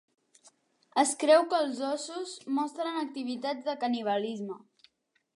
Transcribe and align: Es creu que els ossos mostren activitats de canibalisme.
Es 1.01 1.09
creu 1.23 1.43
que 1.51 1.59
els 1.65 1.81
ossos 1.89 2.33
mostren 2.59 2.97
activitats 3.01 3.67
de 3.69 3.75
canibalisme. 3.85 4.57